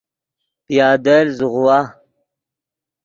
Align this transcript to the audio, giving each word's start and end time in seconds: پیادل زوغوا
پیادل 0.65 1.27
زوغوا 1.39 1.79